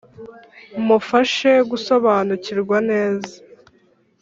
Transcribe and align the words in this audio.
mufashe 0.85 1.51
gusobanukirwa 1.69 2.77
neza 2.89 3.33